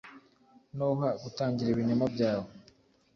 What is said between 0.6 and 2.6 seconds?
Nuha gutangira ibinyoma byawe